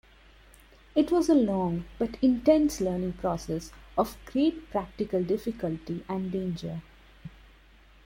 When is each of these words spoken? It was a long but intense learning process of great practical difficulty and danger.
It 0.95 1.11
was 1.11 1.29
a 1.29 1.35
long 1.35 1.85
but 1.99 2.17
intense 2.23 2.81
learning 2.81 3.13
process 3.13 3.71
of 3.95 4.17
great 4.25 4.71
practical 4.71 5.21
difficulty 5.23 6.03
and 6.09 6.31
danger. 6.31 6.81